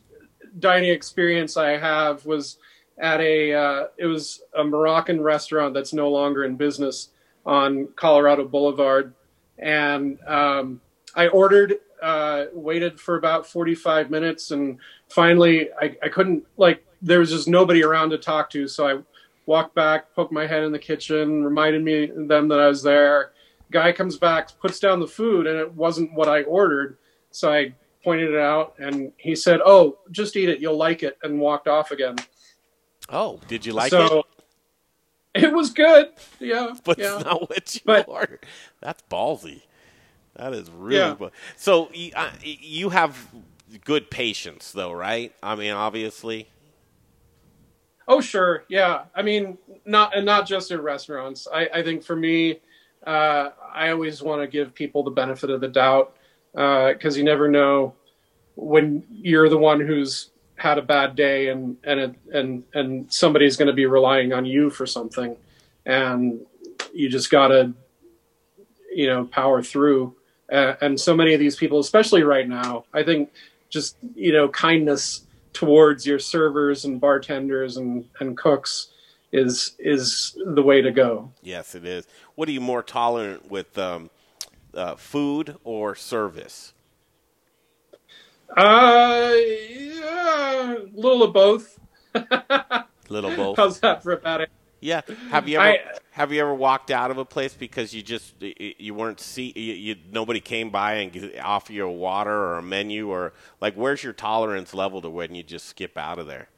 [0.59, 2.57] dining experience I have was
[2.97, 7.09] at a uh, it was a Moroccan restaurant that's no longer in business
[7.45, 9.13] on Colorado Boulevard,
[9.57, 10.81] and um,
[11.15, 14.77] I ordered, uh, waited for about forty five minutes, and
[15.09, 19.01] finally I, I couldn't like there was just nobody around to talk to, so I
[19.47, 23.31] walked back, poked my head in the kitchen, reminded me them that I was there.
[23.71, 26.97] Guy comes back, puts down the food, and it wasn't what I ordered,
[27.31, 30.59] so I pointed it out, and he said, "Oh, just eat it.
[30.59, 32.15] You'll like it," and walked off again.
[33.09, 34.23] oh did you like so
[35.35, 36.09] it it was good.
[36.39, 37.15] Yeah, but yeah.
[37.17, 38.07] it's not what you But-
[38.81, 39.61] that's ballsy
[40.35, 41.29] that is really Yeah.
[41.57, 43.17] so you have
[43.85, 46.47] good patience though right i mean obviously
[48.07, 48.65] Oh, sure.
[48.67, 49.03] Yeah.
[49.15, 51.47] I mean, not and not just at restaurants.
[51.53, 52.59] I, I think for me,
[53.07, 56.17] uh, I always want to give people the benefit of the doubt
[56.53, 57.93] because you never know
[58.55, 63.57] when you're the one who's had a bad day and and it, and and somebody's
[63.57, 65.35] going to be relying on you for something,
[65.85, 66.41] and
[66.93, 67.73] you just gotta
[68.93, 70.15] you know power through.
[70.51, 73.31] Uh, and so many of these people, especially right now, I think
[73.69, 78.89] just you know kindness towards your servers and bartenders and, and cooks
[79.31, 81.31] is is the way to go.
[81.41, 82.07] Yes, it is.
[82.35, 84.09] What are you more tolerant with, um,
[84.73, 86.73] uh, food or service?
[88.55, 89.33] Uh,
[89.69, 91.79] yeah, a little of both.
[93.09, 93.57] Little both.
[93.57, 94.47] How's that for a bad?
[94.81, 95.01] Yeah.
[95.29, 95.79] Have you ever I-
[96.13, 99.73] have you ever walked out of a place because you just you weren't see you,
[99.73, 104.03] you nobody came by and offer you a water or a menu or like where's
[104.03, 106.49] your tolerance level to when you just skip out of there?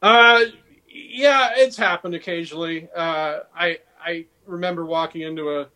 [0.00, 0.44] Uh,
[0.88, 2.88] yeah, it's happened occasionally.
[2.96, 5.66] Uh, I I remember walking into a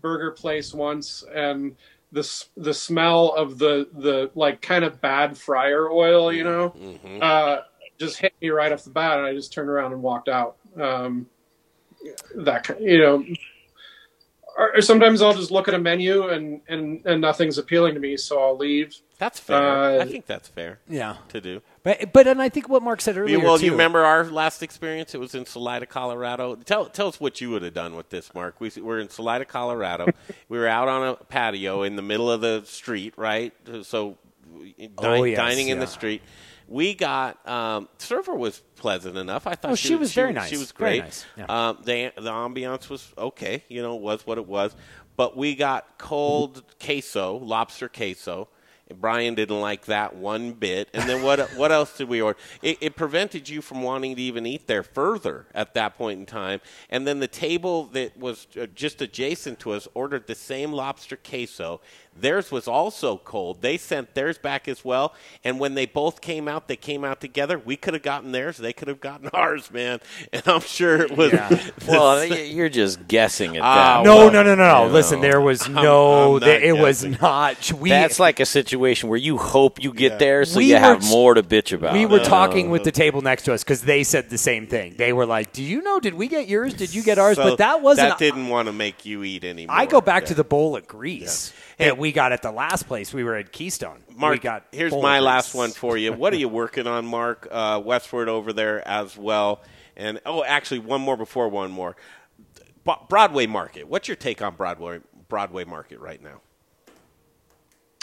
[0.00, 1.76] burger place once and
[2.12, 7.22] the the smell of the the like kind of bad fryer oil, you know, Mhm.
[7.22, 7.62] uh,
[7.98, 10.56] just hit me right off the bat, and I just turned around and walked out.
[10.80, 11.28] Um,
[12.34, 13.24] that you know,
[14.58, 18.00] or, or sometimes I'll just look at a menu and and and nothing's appealing to
[18.00, 18.94] me, so I'll leave.
[19.18, 19.56] That's fair.
[20.00, 21.16] Uh, I think that's fair Yeah.
[21.28, 21.62] to do.
[21.82, 23.66] But but and I think what Mark said earlier well, too.
[23.66, 25.14] you remember our last experience?
[25.14, 26.56] It was in Salida, Colorado.
[26.56, 28.60] Tell tell us what you would have done with this, Mark.
[28.60, 30.08] We we're in Salida, Colorado.
[30.48, 33.54] we were out on a patio in the middle of the street, right?
[33.82, 34.18] So
[34.98, 36.22] Oh, yes, dining in the street.
[36.68, 39.46] We got um, server was pleasant enough.
[39.46, 40.50] I thought Oh, she, she was very nice.
[40.50, 41.02] She was great.
[41.02, 41.46] nice, yeah.
[41.48, 43.64] Um, the the ambiance was okay.
[43.68, 44.74] You know, was what it was.
[45.16, 48.48] But we got cold queso, lobster queso.
[48.98, 50.88] Brian didn't like that one bit.
[50.92, 51.40] And then what?
[51.56, 52.38] what else did we order?
[52.62, 56.26] It, it prevented you from wanting to even eat there further at that point in
[56.26, 56.60] time.
[56.88, 61.16] And then the table that was uh, just adjacent to us ordered the same lobster
[61.16, 61.80] queso.
[62.18, 63.62] Theirs was also cold.
[63.62, 65.14] They sent theirs back as well.
[65.42, 67.58] And when they both came out, they came out together.
[67.58, 68.58] We could have gotten theirs.
[68.58, 70.00] They could have gotten ours, man.
[70.32, 71.32] And I'm sure it was.
[71.88, 74.04] Well, you're just guessing at Ah, that.
[74.04, 74.92] no, no, no, no, no.
[74.92, 76.34] Listen, know, there was I'm- no.
[76.36, 77.72] I'm not there- it was not.
[77.72, 80.80] We That's like a situation where you hope you get there, so We you were
[80.80, 81.94] have t- more to bitch about.
[81.94, 84.66] we were Uh, talking with the table next to us because they said the same
[84.66, 84.94] thing.
[84.98, 86.00] They were like, "Do you know?
[86.00, 86.74] Did we get yours?
[86.74, 88.10] Did you get ours?" So but that wasn't.
[88.10, 89.74] That didn't want to make you eat anymore.
[89.74, 90.28] I go back Yeah.
[90.28, 93.52] to the bowl of grease that we got at the last place we were at
[93.52, 94.02] Keystone.
[94.16, 96.12] Mark, we got here's bowl my of last one for you.
[96.12, 97.46] What are you working on, Mark?
[97.50, 99.62] Uh, Westword over there as well.
[99.96, 101.94] And oh, actually, one more before one more.
[102.84, 103.86] Bo- Broadway Market.
[103.86, 106.40] What's your take on Broadway Broadway Market right now?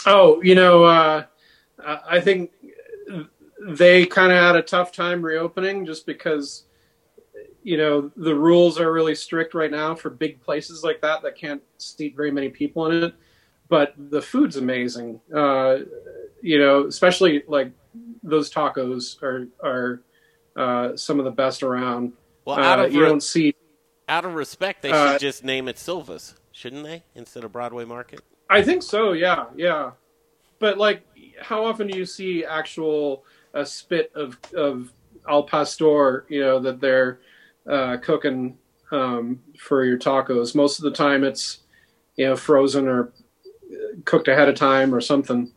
[0.06, 1.24] Oh, you know, uh,
[1.84, 2.52] I I think
[3.60, 6.64] they kind of had a tough time reopening just because,
[7.64, 11.36] you know, the rules are really strict right now for big places like that that
[11.36, 13.14] can't seat very many people in it.
[13.68, 15.20] But the food's amazing.
[15.34, 15.78] Uh,
[16.42, 17.72] you know, especially like
[18.22, 20.02] those tacos are are
[20.56, 22.12] uh, some of the best around.
[22.44, 23.54] Well, out Uh, of you re- don't see.
[24.08, 27.84] out of respect, they Uh, should just name it Silva's, shouldn't they, instead of Broadway
[27.84, 28.20] Market?
[28.48, 29.12] I think so.
[29.12, 29.90] Yeah, yeah.
[30.58, 31.02] But like,
[31.40, 34.92] how often do you see actual a spit of of
[35.28, 36.24] al pastor?
[36.30, 37.20] You know that they're
[37.68, 38.56] uh, cooking
[38.90, 40.54] um, for your tacos.
[40.54, 41.58] Most of the time, it's
[42.16, 43.12] you know frozen or
[44.04, 45.50] cooked ahead of time or something.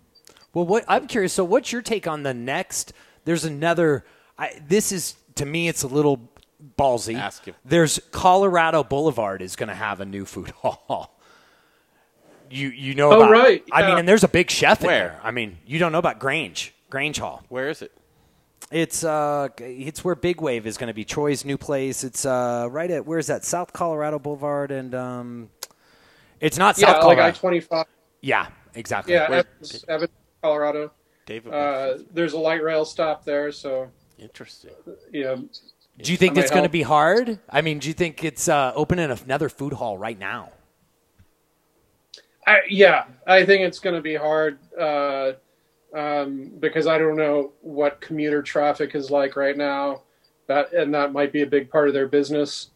[0.53, 1.33] Well, what I'm curious.
[1.33, 2.93] So, what's your take on the next?
[3.25, 4.03] There's another.
[4.37, 6.29] I, this is to me, it's a little
[6.77, 7.15] ballsy.
[7.17, 7.55] Ask him.
[7.63, 11.17] There's Colorado Boulevard is going to have a new food hall.
[12.49, 13.31] You you know Oh, about?
[13.31, 15.19] right, I mean, and there's a big chef in there.
[15.23, 17.43] I mean, you don't know about Grange Grange Hall.
[17.47, 17.93] Where is it?
[18.71, 21.05] It's uh, it's where Big Wave is going to be.
[21.05, 22.03] Troy's new place.
[22.03, 23.45] It's uh, right at where's that?
[23.45, 25.49] South Colorado Boulevard, and um,
[26.41, 27.27] it's not South yeah, like Colorado.
[27.27, 27.85] I twenty five.
[28.21, 29.13] Yeah, exactly.
[29.13, 30.11] Yeah, Where- Evans, Evans,
[30.41, 30.91] Colorado.
[31.25, 31.53] David.
[31.53, 34.71] Uh, there's a light rail stop there, so Interesting.
[35.11, 35.47] you know.
[36.01, 37.39] Do you think it's going to be hard?
[37.49, 40.49] I mean, do you think it's uh, opening another food hall right now?
[42.47, 45.33] I, yeah, I think it's going to be hard uh,
[45.93, 50.01] um, because I don't know what commuter traffic is like right now.
[50.47, 52.71] That and that might be a big part of their business.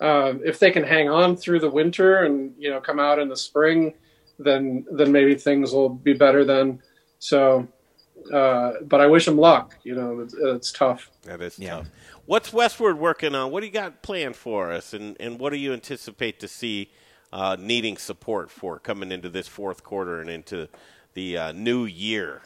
[0.00, 3.28] Um, if they can hang on through the winter and you know come out in
[3.28, 3.94] the spring,
[4.44, 6.82] then then maybe things will be better then.
[7.18, 7.66] So,
[8.32, 9.76] uh, but I wish him luck.
[9.84, 11.10] You know, it's, it's tough.
[11.22, 11.76] That is Yeah.
[11.78, 11.88] tough.
[12.26, 13.50] What's Westword working on?
[13.50, 16.90] What do you got planned for us, and and what do you anticipate to see
[17.32, 20.68] uh, needing support for coming into this fourth quarter and into
[21.14, 22.42] the uh, new year?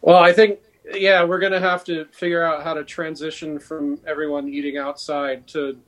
[0.00, 0.60] Well, I think
[0.94, 5.46] yeah, we're going to have to figure out how to transition from everyone eating outside
[5.48, 5.78] to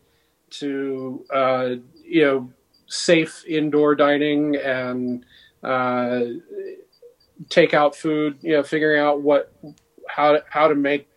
[0.50, 1.68] to uh,
[2.04, 2.52] you know
[2.90, 5.24] safe indoor dining and
[5.62, 6.22] uh,
[7.48, 8.38] takeout food.
[8.42, 9.52] You know, figuring out what
[10.08, 11.08] how to, how to make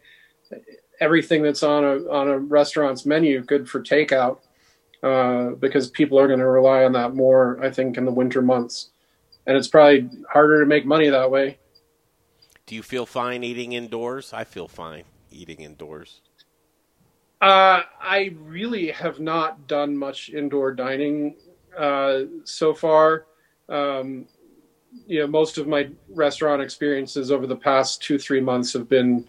[1.00, 4.40] everything that's on a on a restaurant's menu good for takeout
[5.02, 7.60] uh, because people are going to rely on that more.
[7.62, 8.92] I think in the winter months,
[9.46, 11.58] and it's probably harder to make money that way.
[12.66, 14.32] Do you feel fine eating indoors?
[14.32, 16.22] I feel fine eating indoors.
[17.42, 21.36] Uh, I really have not done much indoor dining
[21.78, 23.26] uh, so far.
[23.70, 24.28] Um,
[25.08, 29.28] you know, most of my restaurant experiences over the past two, three months have been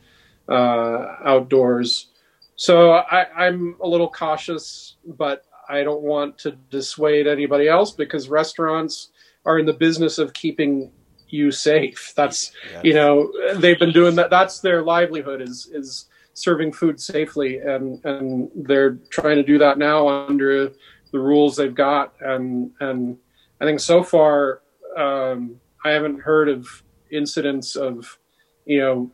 [0.48, 2.08] uh, outdoors.
[2.56, 8.28] So I, I'm a little cautious, but I don't want to dissuade anybody else because
[8.28, 9.10] restaurants
[9.46, 10.90] are in the business of keeping
[11.28, 12.12] you safe.
[12.16, 12.84] That's Yes.
[12.84, 14.30] you know they've been doing that.
[14.30, 19.78] That's their livelihood is is serving food safely, and and they're trying to do that
[19.78, 20.72] now under
[21.14, 22.12] the rules they've got.
[22.20, 23.16] And and
[23.60, 24.60] I think so far
[24.98, 28.18] um, I haven't heard of incidents of
[28.66, 29.10] you know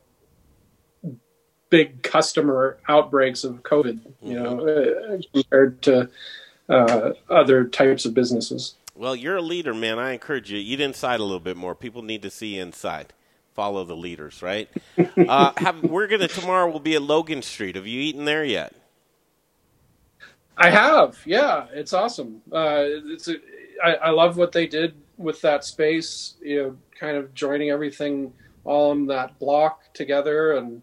[1.69, 4.01] big customer outbreaks of COVID.
[4.23, 6.09] You know, uh, compared to
[6.69, 8.75] uh, other types of businesses.
[8.95, 9.99] Well, you're a leader, man.
[9.99, 10.59] I encourage you.
[10.59, 11.75] Eat inside a little bit more.
[11.75, 13.13] People need to see inside.
[13.55, 14.71] Follow the leaders, right?
[15.29, 16.71] uh, have, we're gonna tomorrow.
[16.71, 17.77] We'll be at Logan Street.
[17.77, 18.75] Have you eaten there yet?
[20.61, 22.43] I have, yeah, it's awesome.
[22.53, 23.37] Uh, it's a,
[23.83, 26.35] I, I love what they did with that space.
[26.43, 28.33] You know, kind of joining everything
[28.65, 30.83] all in that block together, and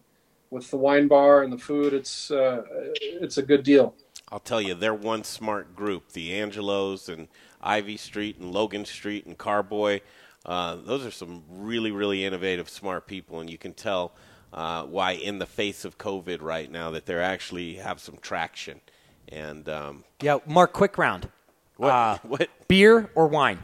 [0.50, 2.64] with the wine bar and the food, it's uh,
[2.96, 3.94] it's a good deal.
[4.30, 6.12] I'll tell you, they're one smart group.
[6.12, 7.28] The Angelos and
[7.62, 10.02] Ivy Street and Logan Street and Carboy.
[10.44, 14.14] Uh, those are some really, really innovative, smart people, and you can tell
[14.54, 18.82] uh, why, in the face of COVID right now, that they actually have some traction.
[19.30, 21.30] And um, Yeah, Mark, quick round.
[21.78, 21.90] what?
[21.90, 22.50] Uh, what?
[22.68, 23.60] Beer or wine?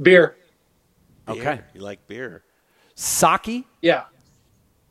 [0.00, 0.36] Beer,
[1.28, 1.60] Okay.
[1.74, 2.42] You like beer?
[2.94, 4.04] Sake yeah.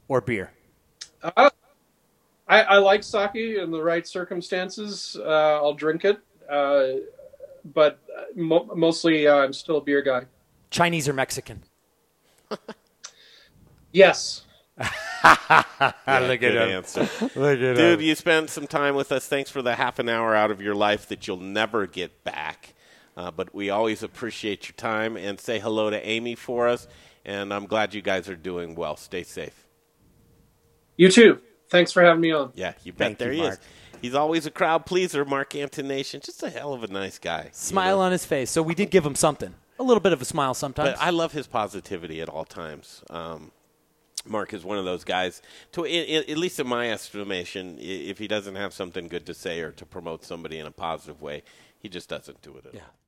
[0.08, 0.52] or beer?
[1.24, 1.50] Uh,
[2.48, 5.16] I, I like sake in the right circumstances.
[5.20, 6.20] Uh, I'll drink it,
[6.50, 6.88] uh,
[7.74, 8.00] but
[8.36, 10.24] mo- mostly uh, I'm still a beer guy.
[10.72, 11.64] Chinese or Mexican?
[13.92, 14.44] Yes.
[15.24, 16.78] Yeah, look good at him.
[16.78, 17.02] answer.
[17.36, 19.28] Look at Dude, you spent some time with us.
[19.28, 22.74] Thanks for the half an hour out of your life that you'll never get back.
[23.18, 26.88] Uh, but we always appreciate your time and say hello to Amy for us.
[27.24, 28.98] And I'm glad you guys are doing well.
[28.98, 29.66] Stay safe.
[30.98, 31.40] You too.
[31.70, 32.52] Thanks for having me on.
[32.56, 33.08] Yeah, you bet.
[33.08, 33.60] Thank there you, he Mark.
[33.60, 33.66] is.
[34.02, 36.22] He's always a crowd pleaser, Mark Antonation.
[36.24, 37.44] Just a hell of a nice guy.
[37.46, 38.04] you Smile know?
[38.04, 38.52] on his face.
[38.52, 39.56] So we did give him something.
[39.80, 40.92] A little bit of a smile sometimes.
[40.92, 43.04] But I love his positivity at all times.
[43.10, 43.52] Um,
[44.28, 45.42] Mark is one of those guys.
[45.74, 49.72] To at least in my estimation, if he doesn't have something good to say or
[49.72, 51.44] to promote somebody in a positive way,
[51.78, 52.82] he just doesn't do it at yeah.
[52.82, 53.05] all.